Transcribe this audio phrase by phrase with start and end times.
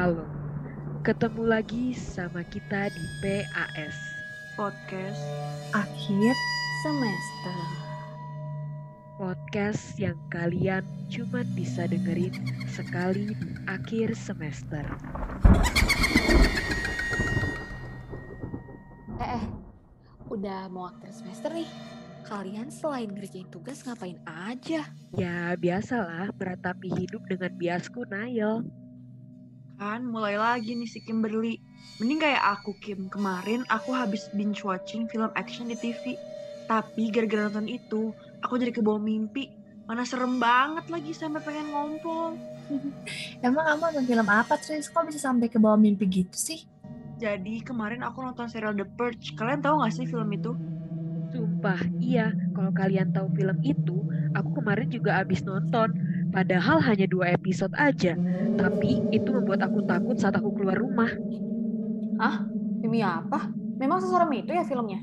[0.00, 0.24] Halo,
[1.04, 3.92] ketemu lagi sama kita di PAS.
[4.56, 5.20] podcast
[5.76, 6.32] akhir
[6.80, 7.58] semester.
[9.20, 12.32] Podcast yang kalian cuma bisa dengerin
[12.64, 14.88] sekali di akhir semester.
[19.20, 19.44] Eh, eh,
[20.32, 21.68] udah mau akhir semester nih.
[22.24, 24.80] Kalian selain ngerjain tugas ngapain aja?
[25.12, 28.64] Ya biasalah meratapi hidup dengan biasku Nail.
[29.80, 31.56] Kan mulai lagi nih si Kimberly.
[31.96, 33.08] Mending kayak aku Kim.
[33.08, 36.20] Kemarin aku habis binge watching film action di TV.
[36.68, 38.12] Tapi gara-gara nonton itu,
[38.44, 39.48] aku jadi kebawa mimpi.
[39.88, 42.36] Mana serem banget lagi sampai pengen ngompol.
[43.44, 44.92] Emang kamu nonton film apa, Tris?
[44.92, 46.60] Kok bisa sampai ke bawah mimpi gitu sih?
[47.16, 49.32] Jadi kemarin aku nonton serial The Purge.
[49.32, 50.52] Kalian tahu gak sih film itu?
[51.32, 52.36] Sumpah, iya.
[52.52, 53.96] Kalau kalian tahu film itu,
[54.36, 55.90] aku kemarin juga habis nonton.
[56.30, 58.14] Padahal hanya dua episode aja.
[58.56, 61.10] Tapi itu membuat aku takut saat aku keluar rumah.
[62.80, 63.50] Demi apa?
[63.80, 65.00] Memang seserem itu ya filmnya?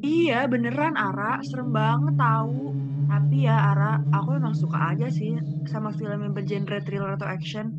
[0.00, 2.72] Iya beneran Ara, serem banget tahu.
[3.10, 7.74] Tapi ya Ara, aku memang suka aja sih sama film yang bergenre thriller atau action.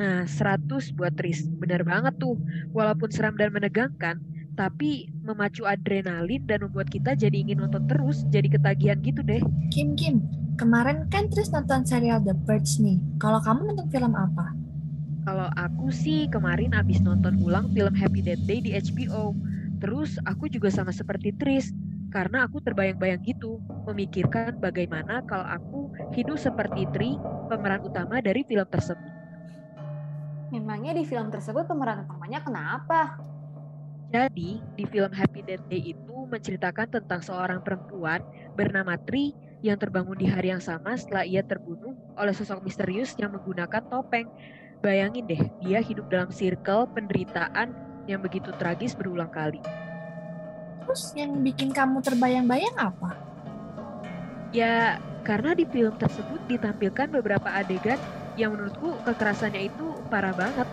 [0.00, 1.44] Nah, 100 buat Tris.
[1.60, 2.40] Benar banget tuh.
[2.72, 4.16] Walaupun seram dan menegangkan,
[4.56, 9.42] tapi memacu adrenalin dan membuat kita jadi ingin nonton terus, jadi ketagihan gitu deh.
[9.68, 10.24] Kim, Kim,
[10.60, 13.00] kemarin kan Tris nonton serial The Purge nih.
[13.16, 14.52] Kalau kamu nonton film apa?
[15.24, 19.32] Kalau aku sih kemarin abis nonton ulang film Happy Death Day di HBO.
[19.80, 21.72] Terus aku juga sama seperti Tris,
[22.12, 23.56] karena aku terbayang-bayang gitu,
[23.88, 25.78] memikirkan bagaimana kalau aku
[26.12, 27.16] hidup seperti Tri,
[27.48, 29.08] pemeran utama dari film tersebut.
[30.52, 33.16] Memangnya di film tersebut pemeran utamanya kenapa?
[34.10, 38.26] Jadi, di film Happy Death Day itu menceritakan tentang seorang perempuan
[38.58, 39.30] bernama Tri
[39.62, 44.26] yang terbangun di hari yang sama setelah ia terbunuh oleh sosok misterius yang menggunakan topeng.
[44.82, 47.70] Bayangin deh, dia hidup dalam circle penderitaan
[48.10, 49.62] yang begitu tragis berulang kali.
[50.82, 53.14] Terus yang bikin kamu terbayang-bayang apa?
[54.50, 58.00] Ya, karena di film tersebut ditampilkan beberapa adegan
[58.34, 60.66] yang menurutku kekerasannya itu parah banget.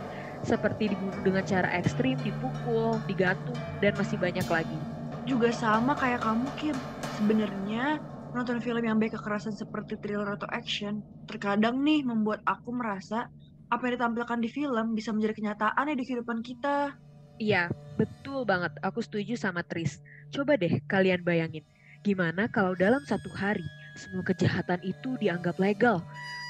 [0.46, 4.78] Seperti dibunuh dengan cara ekstrim, dipukul, digantung, dan masih banyak lagi.
[5.26, 6.78] Juga sama kayak kamu Kim.
[7.18, 7.98] Sebenarnya
[8.36, 13.28] nonton film yang baik kekerasan seperti thriller atau action terkadang nih membuat aku merasa
[13.68, 16.96] apa yang ditampilkan di film bisa menjadi kenyataan ya di kehidupan kita.
[17.38, 17.70] Iya,
[18.00, 18.74] betul banget.
[18.82, 20.00] Aku setuju sama Tris.
[20.32, 21.68] Coba deh kalian bayangin,
[22.02, 23.66] gimana kalau dalam satu hari
[24.00, 26.00] semua kejahatan itu dianggap legal.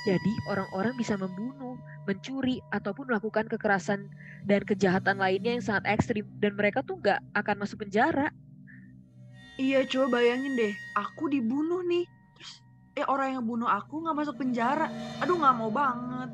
[0.05, 1.75] Jadi orang-orang bisa membunuh,
[2.07, 4.07] mencuri, ataupun melakukan kekerasan
[4.47, 6.23] dan kejahatan lainnya yang sangat ekstrim.
[6.39, 8.31] Dan mereka tuh nggak akan masuk penjara.
[9.59, 12.05] Iya coba bayangin deh, aku dibunuh nih.
[12.37, 12.51] Terus
[12.95, 14.87] eh orang yang bunuh aku nggak masuk penjara.
[15.19, 16.29] Aduh nggak mau banget.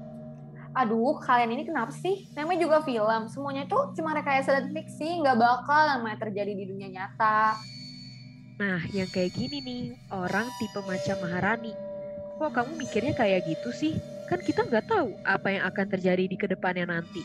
[0.73, 2.25] Aduh, kalian ini kenapa sih?
[2.33, 3.29] Namanya juga film.
[3.29, 5.21] Semuanya tuh cuma rekayasa dan fiksi.
[5.21, 7.53] Nggak bakal namanya terjadi di dunia nyata.
[8.57, 11.77] Nah, yang kayak gini nih, orang tipe macam Maharani.
[12.41, 13.93] Kok kamu mikirnya kayak gitu sih?
[14.29, 17.21] Kan kita nggak tahu apa yang akan terjadi di ke depannya nanti.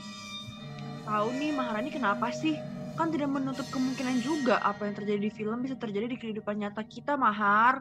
[1.06, 2.54] Tahu nih Maharani kenapa sih?
[2.98, 6.82] Kan tidak menutup kemungkinan juga apa yang terjadi di film bisa terjadi di kehidupan nyata
[6.82, 7.80] kita, Mahar.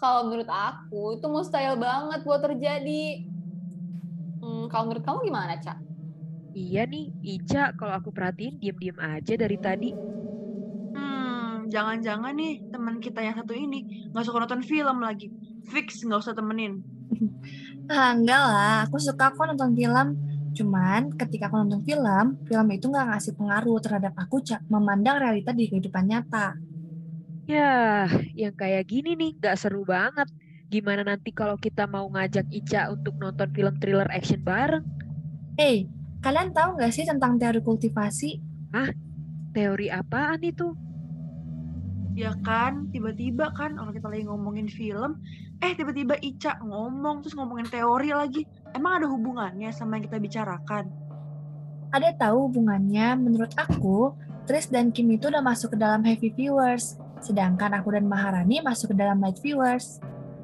[0.00, 3.04] Kalau menurut aku, itu mustahil banget buat terjadi.
[4.40, 5.76] Hmm, kalau menurut kamu gimana, Cak?
[6.56, 9.90] Iya nih, Ica kalau aku perhatiin diem-diem aja dari tadi.
[10.96, 15.30] Hmm, jangan-jangan nih teman kita yang satu ini nggak suka nonton film lagi.
[15.70, 16.80] Fix nggak usah temenin.
[17.90, 18.74] Ah, enggak lah.
[18.86, 20.06] Aku suka kok nonton film.
[20.56, 25.50] Cuman ketika aku nonton film, film itu nggak ngasih pengaruh terhadap aku Cak, memandang realita
[25.54, 26.54] di kehidupan nyata.
[27.50, 28.06] Ya,
[28.38, 30.28] yang kayak gini nih gak seru banget.
[30.70, 34.86] Gimana nanti kalau kita mau ngajak Ica untuk nonton film thriller action bareng?
[35.58, 35.90] Hey,
[36.22, 38.30] kalian tahu nggak sih tentang teori kultivasi?
[39.50, 40.70] Teori apaan itu?
[42.20, 45.24] Ya kan, tiba-tiba kan orang kita lagi ngomongin film,
[45.64, 48.44] eh tiba-tiba Ica ngomong terus ngomongin teori lagi.
[48.76, 50.92] Emang ada hubungannya sama yang kita bicarakan?
[51.96, 53.16] Ada tahu hubungannya?
[53.16, 54.12] Menurut aku,
[54.44, 57.00] Tris dan Kim itu udah masuk ke dalam heavy viewers.
[57.24, 59.96] Sedangkan aku dan Maharani masuk ke dalam light viewers.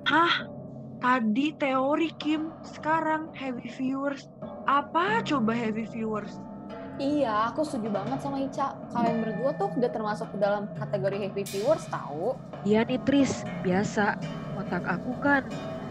[0.08, 0.48] Hah?
[0.96, 4.32] Tadi teori Kim, sekarang heavy viewers.
[4.64, 6.40] Apa coba heavy viewers?
[6.96, 8.72] Iya, aku setuju banget sama Ica.
[8.88, 12.32] Kalian berdua tuh udah termasuk ke dalam kategori heavy viewers tahu.
[12.64, 14.16] Iya nih Tris, biasa.
[14.56, 15.44] Otak aku kan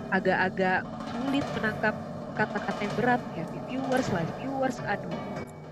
[0.09, 0.81] agak-agak
[1.13, 1.93] sulit menangkap
[2.33, 3.21] kata-kata yang berat.
[3.37, 5.13] Heavy viewers, live viewers, aduh.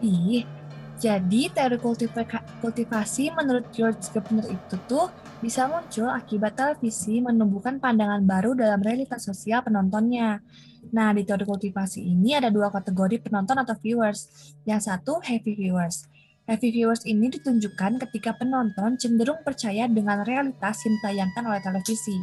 [0.06, 0.46] Ih,
[1.02, 5.10] jadi teori kultiva- kultivasi menurut George Gardner itu tuh
[5.44, 10.40] bisa muncul akibat televisi menumbuhkan pandangan baru dalam realitas sosial penontonnya.
[10.96, 14.32] Nah, di teori kultivasi ini ada dua kategori penonton atau viewers.
[14.64, 16.08] Yang satu, heavy viewers.
[16.48, 22.16] Heavy viewers ini ditunjukkan ketika penonton cenderung percaya dengan realitas yang ditayangkan oleh televisi.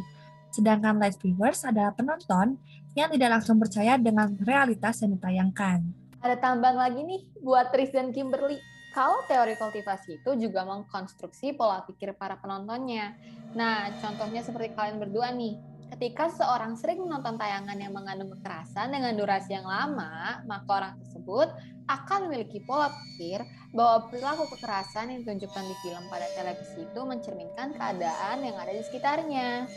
[0.49, 2.57] Sedangkan light viewers adalah penonton
[2.97, 5.85] yang tidak langsung percaya dengan realitas yang ditayangkan.
[6.25, 8.57] Ada tambahan lagi nih buat Tris dan Kimberly.
[8.91, 13.15] Kalau teori kultivasi itu juga mengkonstruksi pola pikir para penontonnya.
[13.55, 15.55] Nah, contohnya seperti kalian berdua nih.
[15.91, 21.51] Ketika seorang sering menonton tayangan yang mengandung kekerasan dengan durasi yang lama, maka orang tersebut
[21.87, 23.43] akan memiliki pola pikir
[23.75, 28.83] bahwa perilaku kekerasan yang ditunjukkan di film pada televisi itu mencerminkan keadaan yang ada di
[28.83, 29.67] sekitarnya.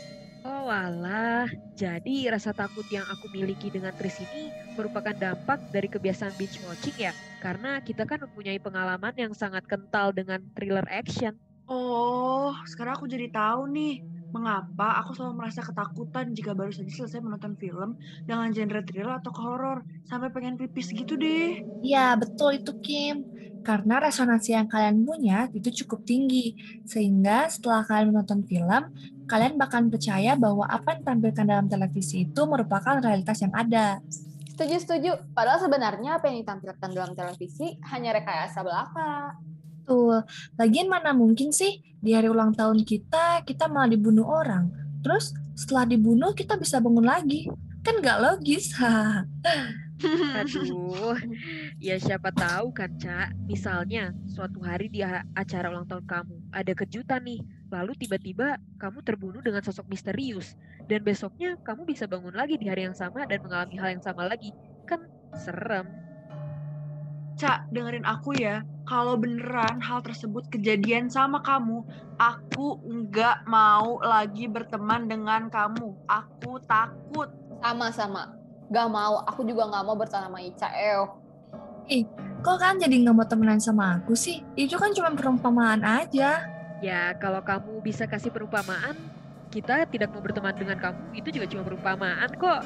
[0.45, 6.37] Oh alah, jadi rasa takut yang aku miliki dengan Tris ini merupakan dampak dari kebiasaan
[6.37, 7.11] binge watching ya?
[7.41, 11.33] Karena kita kan mempunyai pengalaman yang sangat kental dengan thriller action.
[11.65, 17.19] Oh, sekarang aku jadi tahu nih mengapa aku selalu merasa ketakutan jika baru saja selesai
[17.25, 21.57] menonton film dengan genre thriller atau horor sampai pengen pipis gitu deh.
[21.81, 23.25] Iya, betul itu Kim.
[23.65, 26.53] Karena resonansi yang kalian punya itu cukup tinggi.
[26.85, 28.93] Sehingga setelah kalian menonton film,
[29.25, 33.97] kalian bakal percaya bahwa apa yang ditampilkan dalam televisi itu merupakan realitas yang ada.
[34.53, 35.11] Setuju, setuju.
[35.33, 39.35] Padahal sebenarnya apa yang ditampilkan dalam televisi hanya rekayasa belaka.
[39.85, 40.21] Tuh,
[40.61, 44.69] lagian mana mungkin sih di hari ulang tahun kita, kita malah dibunuh orang.
[45.01, 47.49] Terus setelah dibunuh kita bisa bangun lagi.
[47.81, 48.73] Kan nggak logis.
[50.03, 51.15] Aduh,
[51.79, 53.31] ya siapa tahu kan, Cak.
[53.47, 54.99] Misalnya, suatu hari di
[55.35, 57.39] acara ulang tahun kamu, ada kejutan nih.
[57.71, 60.59] Lalu tiba-tiba kamu terbunuh dengan sosok misterius.
[60.85, 64.27] Dan besoknya kamu bisa bangun lagi di hari yang sama dan mengalami hal yang sama
[64.27, 64.51] lagi.
[64.83, 65.07] Kan
[65.39, 65.87] serem.
[67.35, 68.63] Cak, dengerin aku ya.
[68.85, 71.83] Kalau beneran hal tersebut kejadian sama kamu,
[72.15, 75.95] aku nggak mau lagi berteman dengan kamu.
[76.07, 77.31] Aku takut.
[77.65, 81.21] Sama-sama Gak mau, aku juga gak mau bertahan sama Ica, Eo.
[81.85, 82.09] Ih,
[82.41, 84.41] kok kan jadi gak mau temenan sama aku sih?
[84.57, 86.41] Itu kan cuma perumpamaan aja.
[86.81, 88.97] Ya, kalau kamu bisa kasih perumpamaan,
[89.53, 92.61] kita tidak mau berteman dengan kamu, itu juga cuma perumpamaan kok.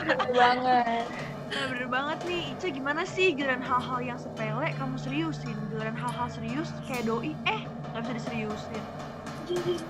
[0.00, 1.06] bener banget.
[1.52, 5.52] Nah, bener banget nih, Ica gimana sih giliran hal-hal yang sepele kamu seriusin?
[5.68, 7.60] Giliran hal-hal serius kayak doi, eh
[7.92, 8.82] gak bisa diseriusin.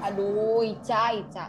[0.02, 1.46] Aduh, Ica, Ica.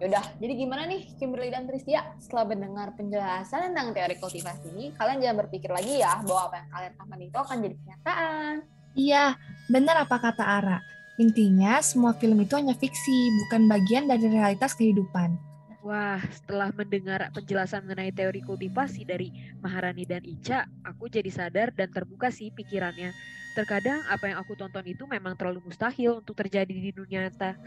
[0.00, 2.02] Yaudah, jadi gimana nih Kimberly dan Tristia?
[2.18, 6.68] Setelah mendengar penjelasan tentang teori kultivasi ini, kalian jangan berpikir lagi ya bahwa apa yang
[6.72, 8.54] kalian katakan itu akan jadi kenyataan.
[8.92, 9.24] Iya,
[9.72, 10.78] benar apa kata Ara.
[11.20, 15.36] Intinya, semua film itu hanya fiksi, bukan bagian dari realitas kehidupan.
[15.82, 21.90] Wah, setelah mendengar penjelasan mengenai teori kultivasi dari Maharani dan Ica, aku jadi sadar dan
[21.90, 23.10] terbuka sih pikirannya.
[23.58, 27.58] Terkadang apa yang aku tonton itu memang terlalu mustahil untuk terjadi di dunia nyata.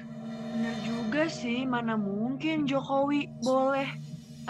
[1.06, 3.86] Juga sih, mana mungkin Jokowi boleh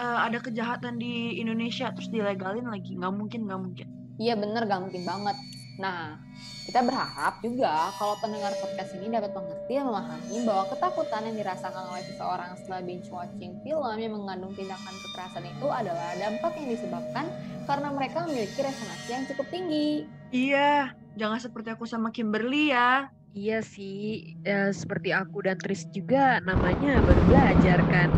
[0.00, 2.96] uh, ada kejahatan di Indonesia terus dilegalin lagi.
[2.96, 3.86] Nggak mungkin, nggak mungkin.
[4.16, 5.36] Iya bener, nggak mungkin banget.
[5.76, 6.16] Nah,
[6.64, 11.84] kita berharap juga kalau pendengar podcast ini dapat mengerti dan memahami bahwa ketakutan yang dirasakan
[11.92, 17.28] oleh seseorang setelah binge watching film yang mengandung tindakan kekerasan itu adalah dampak yang disebabkan
[17.68, 20.08] karena mereka memiliki resonansi yang cukup tinggi.
[20.32, 23.12] Iya, jangan seperti aku sama Kimberly ya.
[23.36, 28.08] Iya sih, ya, seperti aku dan Tris juga namanya baru belajar kan.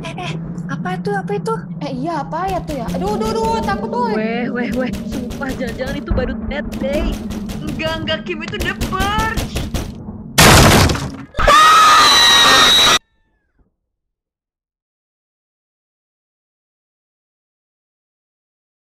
[0.00, 0.32] Eh, eh,
[0.72, 1.54] apa itu, apa itu?
[1.84, 2.88] Eh iya, apa ya tuh ya?
[2.96, 4.16] Aduh, aduh, aduh, takut tuh.
[4.16, 7.12] Weh, weh, weh, sumpah jangan-jangan itu baru dead day.
[7.60, 8.56] Enggak, enggak, Kim itu
[8.88, 9.43] Purge.